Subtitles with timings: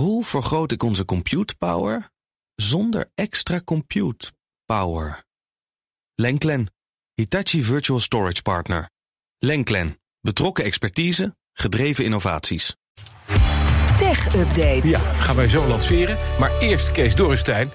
[0.00, 2.10] Hoe vergroot ik onze compute power
[2.54, 4.32] zonder extra compute
[4.66, 5.24] power?
[6.14, 6.72] Lenklen,
[7.14, 8.90] Hitachi Virtual Storage Partner.
[9.38, 12.76] Lenklen, betrokken expertise, gedreven innovaties.
[13.98, 14.88] Tech Update.
[14.88, 16.16] Ja, gaan wij zo lanceren.
[16.38, 17.70] Maar eerst Kees Dorrestein.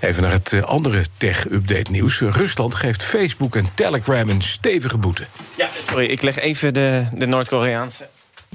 [0.00, 2.20] Even naar het eh, andere tech-update nieuws.
[2.20, 5.26] Rusland geeft Facebook en Telegram een stevige boete.
[5.56, 8.08] Ja, sorry, ik leg even de, de Noord-Koreaanse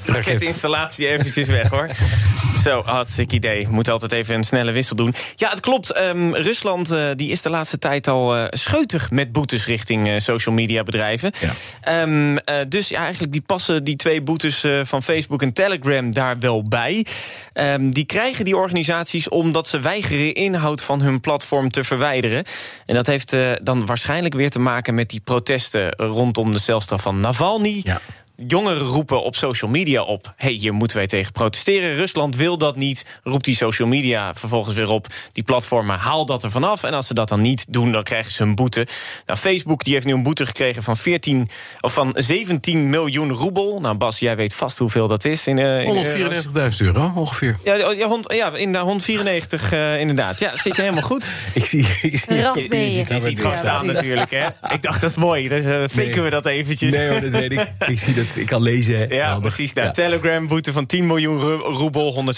[0.06, 1.90] raketinstallatie eventjes weg, hoor.
[2.68, 3.68] Zo, hartstikke idee.
[3.70, 5.14] Moet altijd even een snelle wissel doen.
[5.36, 5.92] Ja, het klopt.
[5.92, 10.18] Ehm, Rusland uh, die is de laatste tijd al uh, scheutig met boetes richting uh,
[10.18, 11.32] social media bedrijven.
[11.40, 12.02] Ja.
[12.02, 16.64] Um, dus ja, eigenlijk die passen die twee boetes van Facebook en Telegram daar wel
[16.64, 17.06] bij.
[17.54, 22.46] Um, die krijgen die organisaties omdat ze weigeren inhoud van hun platform te verwijderen.
[22.86, 27.20] En dat heeft dan waarschijnlijk weer te maken met die protesten rondom de celstraf van
[27.20, 27.82] Navalny.
[27.84, 28.02] Ja
[28.48, 30.34] jongeren roepen op social media op...
[30.36, 31.94] hey, hier moeten wij tegen protesteren.
[31.94, 35.08] Rusland wil dat niet, roept die social media vervolgens weer op...
[35.32, 36.84] die platformen, haal dat er vanaf.
[36.84, 38.88] En als ze dat dan niet doen, dan krijgen ze een boete.
[39.26, 41.50] Nou, Facebook die heeft nu een boete gekregen van, 14,
[41.82, 43.80] of van 17 miljoen roebel.
[43.82, 45.48] Nou, Bas, jij weet vast hoeveel dat is.
[45.48, 47.58] In, uh, in 194.000 euro, ongeveer.
[47.64, 50.40] Ja, ja, hond, ja in de 194 uh, inderdaad.
[50.40, 51.28] Ja, zit je helemaal goed.
[51.54, 52.94] ik zie, ik zie Rat je.
[52.94, 54.46] Je ziet gewoon staan natuurlijk, hè.
[54.74, 55.48] Ik dacht, dat is mooi.
[55.48, 56.22] Dan uh, faken nee.
[56.22, 56.94] we dat eventjes.
[56.94, 57.72] Nee hoor, dat weet ik.
[57.88, 59.10] Ik zie dat ik kan lezen.
[59.10, 59.54] Ja, handig.
[59.54, 59.74] precies.
[59.74, 59.94] Nou, ja.
[59.94, 62.36] Telegram boete van 10 miljoen roebel,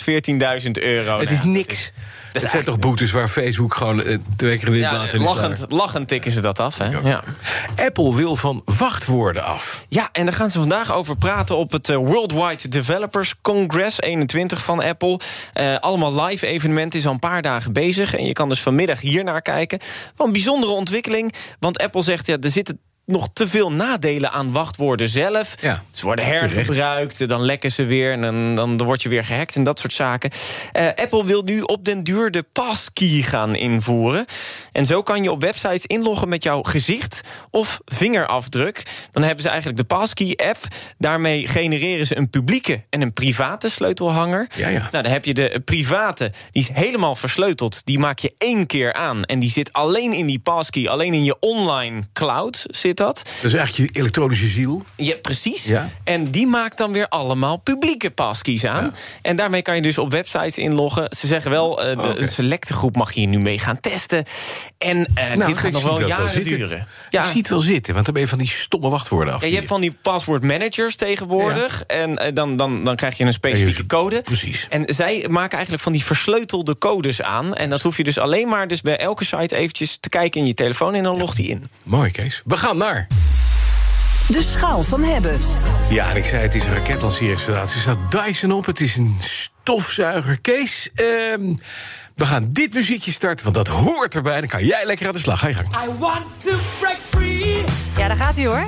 [0.64, 1.20] 114.000 euro.
[1.20, 1.92] Het is nou, niks.
[2.34, 6.08] Dat zijn toch boetes waar Facebook gewoon uh, twee keer wind ja, laten lachend, lachend
[6.08, 6.78] tikken ze dat af.
[6.78, 6.86] Hè?
[6.86, 7.24] Ja.
[7.76, 9.86] Apple wil van wachtwoorden af.
[9.88, 14.64] Ja, en daar gaan ze vandaag over praten op het uh, Worldwide Developers Congress 21
[14.64, 15.20] van Apple.
[15.54, 18.16] Uh, allemaal live evenement is al een paar dagen bezig.
[18.16, 19.80] En je kan dus vanmiddag hier naar kijken.
[20.16, 21.34] Wel een bijzondere ontwikkeling.
[21.60, 25.56] Want Apple zegt, ja, er zitten nog te veel nadelen aan wachtwoorden zelf.
[25.62, 28.12] Ja, ze worden hergebruikt, dan lekken ze weer...
[28.12, 30.32] en dan, dan word je weer gehackt en dat soort zaken.
[30.74, 34.26] Uh, Apple wil nu op den duur de passkey gaan invoeren.
[34.72, 38.84] En zo kan je op websites inloggen met jouw gezicht of vingerafdruk.
[39.12, 40.58] Dan hebben ze eigenlijk de passkey-app.
[40.98, 44.50] Daarmee genereren ze een publieke en een private sleutelhanger.
[44.56, 44.88] Ja, ja.
[44.92, 47.82] Nou, dan heb je de private, die is helemaal versleuteld.
[47.86, 49.24] Die maak je één keer aan.
[49.24, 53.30] En die zit alleen in die passkey, alleen in je online cloud zit dat.
[53.44, 54.84] Is eigenlijk je elektronische ziel.
[54.96, 55.64] Ja, precies.
[55.64, 55.90] Ja.
[56.04, 58.84] En die maakt dan weer allemaal publieke passkeys aan.
[58.84, 58.92] Ja.
[59.22, 61.08] En daarmee kan je dus op websites inloggen.
[61.18, 62.16] Ze zeggen wel, uh, de, okay.
[62.18, 64.24] een selecte groep mag je nu mee gaan testen.
[64.78, 66.88] En uh, nou, dit gaat nog wel jaren wel duren.
[67.10, 67.24] Ja.
[67.24, 69.42] Je ziet wel zitten, want dan ben je van die stomme wachtwoorden af.
[69.42, 71.84] Ja, je hebt van die password managers tegenwoordig.
[71.88, 71.96] Ja.
[71.96, 74.22] En uh, dan, dan, dan krijg je een specifieke code.
[74.22, 74.68] Precies.
[74.70, 77.56] En zij maken eigenlijk van die versleutelde codes aan.
[77.56, 80.48] En dat hoef je dus alleen maar dus bij elke site eventjes te kijken in
[80.48, 80.96] je telefoon...
[80.96, 81.70] en dan logt die in.
[81.84, 82.42] Mooi, Kees.
[82.46, 82.89] We gaan naar...
[84.28, 85.40] De schaal van hebben.
[85.90, 87.76] Ja, en ik zei het is een raketlanceerinstallatie.
[87.76, 90.42] Er staat Dyson op, het is een stofzuiger.
[90.42, 91.06] Kees, uh,
[92.16, 94.40] we gaan dit muziekje starten, want dat hoort erbij.
[94.40, 95.40] Dan kan jij lekker aan de slag.
[95.40, 95.68] Ga je gang.
[95.68, 97.64] I want to break free.
[97.98, 98.68] Ja, daar gaat hij hoor.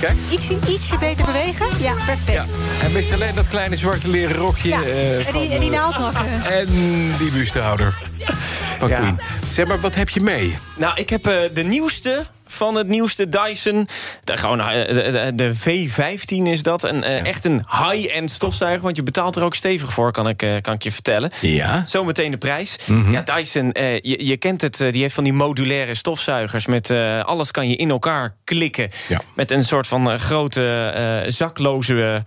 [0.00, 0.16] Kijk.
[0.30, 1.66] Ietsje, ietsje beter bewegen.
[1.78, 2.32] Ja, perfect.
[2.32, 2.44] Ja.
[2.82, 4.68] En mist alleen dat kleine zwarte leren rokje.
[4.68, 6.44] Ja, uh, en, die, en die naaldhakken.
[6.44, 6.66] En
[7.18, 7.98] die bustehouder
[8.78, 8.98] van ja.
[8.98, 9.20] Queen.
[9.50, 10.54] Zeg maar, wat heb je mee?
[10.76, 13.88] Nou, ik heb uh, de nieuwste van het nieuwste Dyson.
[14.24, 16.82] De, gewoon, de, de, V15 is dat.
[16.82, 17.24] Een, ja.
[17.24, 18.82] Echt een high-end stofzuiger.
[18.82, 21.30] Want je betaalt er ook stevig voor, kan ik, kan ik je vertellen.
[21.40, 21.82] Ja.
[21.86, 22.76] Zometeen de prijs.
[22.80, 22.92] Mhm.
[22.92, 23.12] Mm -hmm.
[23.12, 24.76] Ja, Dyson, je, je, kent het.
[24.76, 26.66] die heeft van die modulaire stofzuigers.
[26.66, 26.90] Met
[27.24, 28.90] alles kan je in elkaar klikken.
[29.08, 29.20] Ja.
[29.34, 32.22] Met een soort van grote zakloze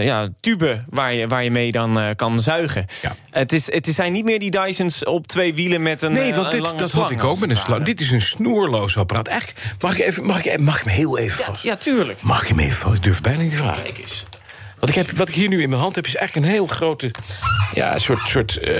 [0.00, 2.86] ja, tube waar je, waar je mee dan kan zuigen.
[3.02, 3.14] Ja.
[3.30, 6.52] Het, is, het zijn niet meer die Dysons op twee wielen met een Nee, want
[6.52, 7.84] een dit, dat had ik ook met een slang.
[7.84, 9.28] Dit is een snoerloos apparaat.
[9.28, 11.62] Echt, mag ik, even, mag, ik, mag ik hem heel even vast?
[11.62, 12.22] Ja, ja, tuurlijk.
[12.22, 12.94] Mag ik hem even vast?
[12.94, 13.82] Ik durf bijna niet te vragen.
[13.82, 14.24] Kijk eens.
[14.78, 16.66] Wat ik, heb, wat ik hier nu in mijn hand heb, is eigenlijk een heel
[16.66, 17.10] grote...
[17.74, 18.70] Ja, een soort, soort uh.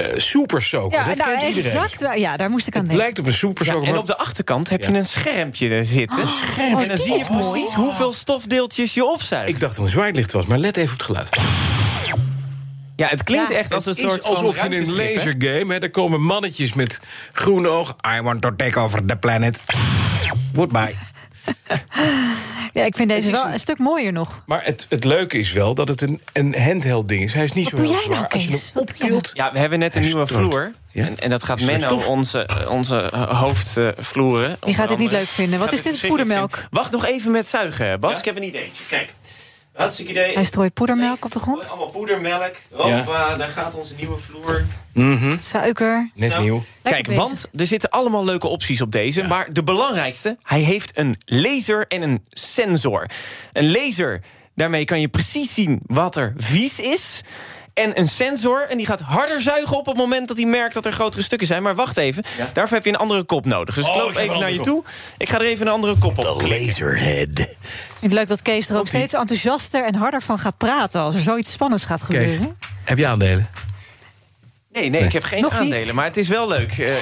[0.91, 1.83] Ja, dat nou, kent iedereen.
[1.83, 2.19] exact.
[2.19, 2.97] Ja, daar moest ik aan Het denken.
[2.97, 3.83] lijkt op een super soaker.
[3.83, 6.23] Ja, en op de achterkant heb je een schermpje er zitten.
[6.23, 7.51] Oh, en dan dit zie je mooi.
[7.51, 9.49] precies hoeveel stofdeeltjes je opzuigt.
[9.49, 11.37] Ik dacht dat het een zwaailicht was, maar let even op het geluid.
[12.97, 15.72] ja, het klinkt Ja, echt als een Het soort alsof van je in een lasergame...
[15.72, 17.01] Hè, daar komen mannetjes met
[17.33, 17.97] groene oog.
[18.19, 19.60] I want to take over the planet.
[20.55, 20.95] Goodbye.
[22.72, 24.43] Ja, ik vind deze Het wel een- stuk mooier nog.
[24.47, 27.33] Maar het, het leuke is wel dat het een, een handheld ding is.
[27.34, 28.33] Hij is niet Wat zo doe heel jij nou, zwaar.
[28.33, 28.65] Als je Kees?
[28.65, 29.31] hem Wat doe jij optilt...
[29.37, 30.45] Ja, we hebben net een nieuwe stort.
[30.45, 30.72] vloer.
[30.93, 31.04] Ja?
[31.07, 34.57] En, en dat gaat Menno, onze, onze eh, hoofdvloeren.
[34.66, 35.59] Je gaat dit niet leuk vinden.
[35.59, 36.04] Wat is dit?
[36.09, 36.65] Poedermelk?
[36.71, 38.19] Wacht nog even met zuigen, Bas.
[38.19, 38.84] Ik heb een ideetje.
[38.89, 39.09] Kijk.
[39.77, 40.34] Hartstikke idee.
[40.34, 41.69] Hij strooit poedermelk op de grond.
[41.69, 42.53] Allemaal poedermelk.
[42.73, 44.65] Hoppa, daar gaat onze nieuwe vloer.
[44.93, 46.11] Mhm, Suiker.
[46.15, 46.41] Net Zo.
[46.41, 46.63] nieuw.
[46.83, 47.23] Kijk, bezig.
[47.23, 49.25] want er zitten allemaal leuke opties op deze.
[49.25, 53.07] Maar de belangrijkste, hij heeft een laser en een sensor.
[53.53, 54.21] Een laser,
[54.55, 57.21] daarmee kan je precies zien wat er vies is.
[57.77, 60.87] En een sensor, en die gaat harder zuigen op het moment dat hij merkt dat
[60.87, 61.63] er grotere stukken zijn.
[61.63, 63.75] Maar wacht even, daarvoor heb je een andere kop nodig.
[63.75, 64.84] Dus Oh, ik loop even naar je toe.
[65.19, 66.41] Ik ga er even een andere kop op.
[66.41, 67.47] De laserhead.
[68.01, 71.01] Het leuk dat Kees er ook steeds enthousiaster en harder van gaat praten...
[71.01, 72.59] als er zoiets spannends gaat Kees, gebeuren.
[72.84, 73.47] heb je aandelen?
[74.72, 75.72] Nee, nee, ik heb geen Nog niet.
[75.72, 76.72] aandelen, maar het is wel leuk.
[76.79, 76.93] Eh,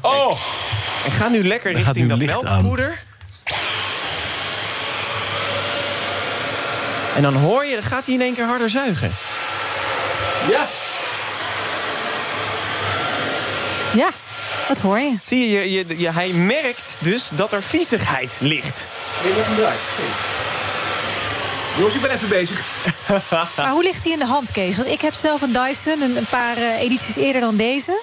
[0.00, 0.30] Oh!
[1.06, 2.52] ik ga nu lekker richting dat aan.
[2.52, 3.02] melkpoeder.
[7.16, 9.10] En dan hoor je, dan gaat hij in één keer harder zuigen.
[10.48, 10.66] Ja.
[13.94, 14.08] Ja,
[14.68, 15.14] dat hoor je.
[15.22, 18.86] Zie je, je, je, je- hij merkt dus dat er viezigheid ligt.
[21.76, 22.60] Jongens, ik ben even bezig.
[23.56, 24.76] Maar hoe ligt hij in de hand, Kees?
[24.76, 28.02] Want ik heb zelf een Dyson, een, een paar eh, edities eerder dan deze.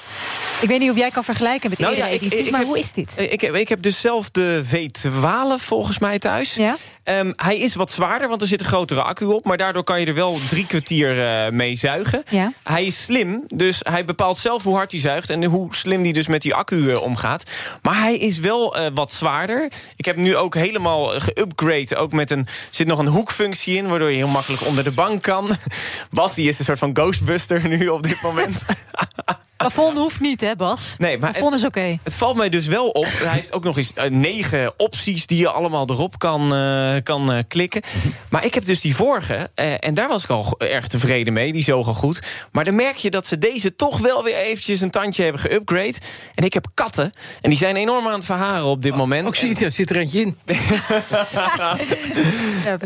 [0.59, 2.59] Ik weet niet of jij kan vergelijken met Nou eerdere ja, ik- edities, ik maar
[2.59, 3.13] heb- hoe is dit?
[3.17, 6.53] Ik heb, ik heb dus zelf de V12 volgens mij thuis.
[6.53, 6.75] Ja?
[7.07, 9.45] Ehm, hij is wat zwaarder, want er zit een grotere accu op.
[9.45, 12.23] Maar daardoor kan je er wel drie kwartier eh, mee zuigen.
[12.29, 12.53] Ja.
[12.63, 15.29] Hij is slim, dus hij bepaalt zelf hoe hard hij zuigt...
[15.29, 17.43] en hoe slim hij dus met die accu eh, omgaat.
[17.81, 19.71] Maar hij is wel eh, wat zwaarder.
[19.95, 21.97] Ik heb nu ook helemaal geüpgrade.
[21.97, 23.87] Ook met een, zit nog een hoekfunctie in...
[23.87, 25.49] waardoor je heel makkelijk onder de bank kan.
[26.11, 28.65] Bas die is een soort van ghostbuster nu op dit moment.
[29.57, 30.95] Plafond hoeft niet, hè, Bas?
[30.97, 31.97] Nee, maar Plafond is oké.
[32.03, 33.07] Het valt mij dus wel op.
[33.13, 37.31] Hij heeft ook nog eens eh, negen opties die je allemaal erop kan, eh, kan
[37.31, 37.81] eh, klikken.
[38.29, 39.49] Maar ik heb dus die vorige.
[39.55, 41.51] eh, en daar was ik al erg tevreden mee.
[41.51, 42.19] Die zoog al goed.
[42.51, 45.97] Maar dan merk je dat ze deze toch wel weer eventjes een tandje hebben geüpgrade.
[46.35, 47.11] En ik heb katten.
[47.41, 49.27] En die zijn enorm aan het verharen op dit moment.
[49.27, 50.37] Ook zie je het, ja, zit er eentje in.
[50.45, 51.77] Ja,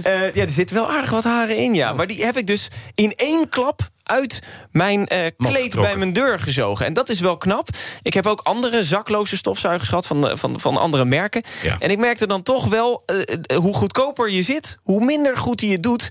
[0.34, 1.94] ja, er zitten wel aardig wat haren in, ja.
[1.94, 4.40] Maar die heb ik dus in één klap uit
[4.72, 6.86] mijn eh, kleed bij mijn deur gezogen.
[6.86, 7.68] En dat is wel knap.
[8.02, 11.44] Ik heb ook andere zakloze stofzuigers gehad van, van, van andere merken.
[11.62, 11.76] Ja.
[11.80, 14.78] En ik merkte dan toch wel, eh, eh, hoe goedkoper je zit...
[14.84, 16.08] hoe minder goed hij het doet.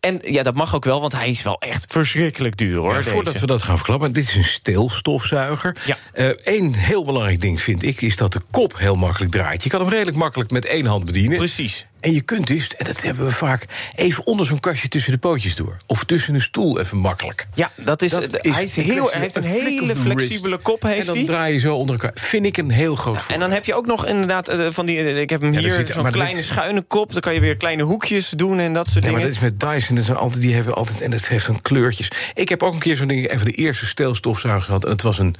[0.00, 2.94] En ja, dat mag ook wel, want hij is wel echt verschrikkelijk duur, hoor.
[2.94, 5.76] Ja, voordat we dat gaan verklappen, dit is een steelstofzuiger.
[5.84, 5.96] Ja.
[6.42, 9.62] Eén heel belangrijk ding vind ik, is dat de kop heel makkelijk draait.
[9.62, 11.38] Je kan hem redelijk makkelijk met één hand bedienen.
[11.38, 11.86] Precies.
[12.02, 15.18] En je kunt dus, en dat hebben we vaak, even onder zo'n kastje tussen de
[15.18, 15.76] pootjes door.
[15.86, 17.46] Of tussen een stoel even makkelijk.
[17.54, 20.82] Ja, dat is, Dat hij, is heel, hij heeft een hele flexibele kop.
[20.82, 21.24] Heeft en dan hij.
[21.24, 22.10] draai je zo onder elkaar.
[22.14, 23.38] Vind ik een heel groot En voordeel.
[23.40, 24.98] dan heb je ook nog inderdaad eh, van die.
[24.98, 27.12] eh, Ik heb hem Ja, hier, zo'n maar kleine schuine kop.
[27.12, 29.34] Dan kan je weer kleine hoekjes doen en dat soort Ja, maar dingen.
[29.34, 32.08] dat is met Dyson, dat zijn altijd, die hebben altijd, en dat heeft dan kleurtjes.
[32.34, 34.84] Ik heb ook een keer zo'n ding, even de eerste steelstofzuiger gehad.
[34.84, 35.34] En het was een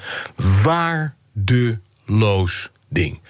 [2.07, 3.21] waardeloos ding.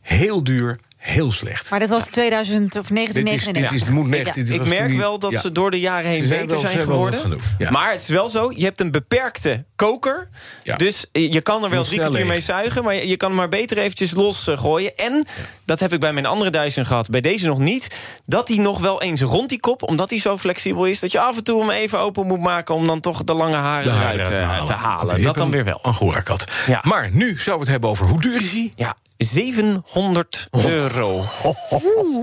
[0.00, 1.70] Heel duur, heel slecht.
[1.70, 3.70] Maar dit was 2000 of dit is, 1999.
[3.70, 5.40] dit is, moet net, dit Ik merk wel dat ja.
[5.40, 7.10] ze door de jaren heen Ze zijn beter wel- zijn geworden.
[7.12, 7.70] wat genoeg, ja.
[7.70, 10.28] Maar het is wel zo, je hebt een beperkte koker.
[10.62, 10.76] Ja.
[10.76, 12.84] Dus je kan er wel drie kwartier mee zuigen...
[12.84, 14.96] maar je kan hem maar beter eventjes losgooien.
[14.96, 15.26] En,
[15.64, 17.96] dat heb ik bij mijn andere Dyson gehad, bij deze nog niet...
[18.26, 21.00] dat hij nog wel eens rond die kop, omdat hij zo flexibel is...
[21.00, 22.74] dat je af en toe hem even open moet maken...
[22.74, 25.22] om dan toch de lange haren De haren eruit eruit eh, te halen.
[25.22, 25.80] Dat dan weer wel.
[26.66, 26.80] Ja.
[26.82, 28.72] Maar nu zouden we het hebben over hoe duur is hij?
[28.76, 31.22] Ja, 700 euro.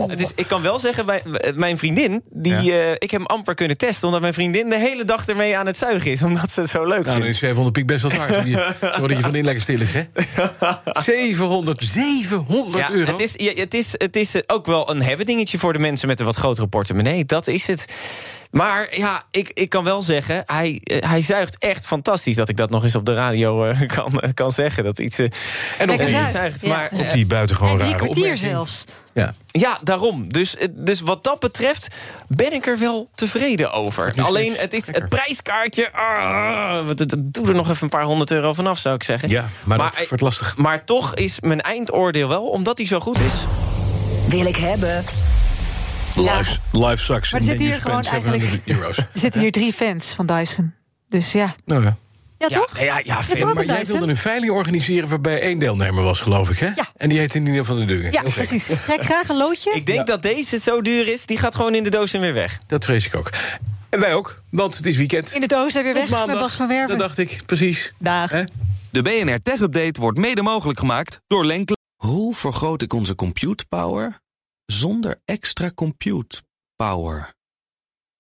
[0.07, 1.21] Het is, ik kan wel zeggen, bij,
[1.55, 4.05] mijn vriendin, die, eh, ik heb hem amper kunnen testen...
[4.05, 6.23] omdat mijn vriendin de hele dag ermee aan het zuigen is...
[6.23, 7.29] omdat ze het zo leuk Nou, dan vindt.
[7.29, 8.33] is 700 piek best wel zwaar.
[8.94, 10.03] Zodat je van in lekker stil is, hè?
[11.03, 13.11] 700, 700 Ja, euro.
[13.11, 16.07] het is, ja, het, is, het is ook wel een hebben dingetje voor de mensen
[16.07, 17.25] met een wat grotere portemonnee.
[17.25, 17.85] Dat is het.
[18.51, 22.35] Maar ja, ik, ik kan wel zeggen, hij, eh, hij zuigt echt fantastisch.
[22.35, 24.83] Dat ik dat nog eens op de radio eh, kan, eh, kan zeggen.
[24.83, 25.19] Dat iets.
[25.19, 25.27] eh,
[25.77, 26.59] en op die, zuigt.
[26.59, 26.86] zuigt.
[26.91, 28.51] Maar, op eh, die buitengewoon En drie rare kwartier opmerking.
[28.51, 28.83] zelfs.
[29.13, 29.33] Ja.
[29.47, 30.33] Ja, daarom.
[30.33, 31.87] Dus, eh, dus wat dat betreft
[32.27, 34.13] ben ik er wel tevreden over.
[34.21, 35.91] Alleen het is het prijskaartje.
[35.94, 39.03] Ah, wat- dat- dat doe er nog even een paar honderd euro vanaf, zou ik
[39.03, 39.29] zeggen.
[39.29, 40.57] ja, maar, dat eh, wordt lastig.
[40.57, 43.33] maar toch is mijn eindoordeel wel, omdat hij zo goed is.
[44.27, 45.06] Wil ik hebben.
[46.15, 47.31] Life, life sucks.
[47.31, 48.97] Maar er zitten hier gewoon spend 700 euro's.
[48.97, 50.73] Er zitten hier drie fans van Dyson.
[51.09, 51.56] Dus ja.
[51.65, 51.97] Nou ja.
[52.37, 52.79] Ja, Ja, toch?
[52.79, 56.49] ja, ja, fan, ook Maar jij wilde een veiling organiseren waarbij één deelnemer was, geloof
[56.49, 56.67] ik, hè?
[56.75, 56.91] Ja.
[56.97, 58.11] En die heette Nina van der Dungen.
[58.11, 58.65] Ja, precies.
[58.65, 59.71] Trek graag een loodje.
[59.71, 62.33] Ik denk dat deze zo duur is, die gaat gewoon in de doos en weer
[62.33, 62.59] weg.
[62.67, 63.29] Dat vrees ik ook.
[63.89, 65.33] En wij ook, want het is weekend.
[65.33, 66.39] In de doos en weer Tot weg met maandag.
[66.39, 66.87] Bas van Werven.
[66.97, 67.94] Dat dacht ik, precies.
[67.99, 68.31] Dag.
[68.91, 71.77] De BNR Tech Update wordt mede mogelijk gemaakt door Lenklen.
[71.95, 74.19] Hoe vergroot ik onze compute power
[74.65, 76.41] zonder extra compute
[76.75, 77.33] power?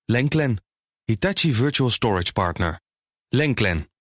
[0.05, 0.63] Lenklen,
[1.03, 2.79] Hitachi Virtual Storage Partner.
[3.29, 3.89] Lenklen,